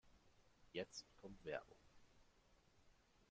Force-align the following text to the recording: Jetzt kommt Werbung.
Jetzt 0.73 1.05
kommt 1.17 1.45
Werbung. 1.45 1.77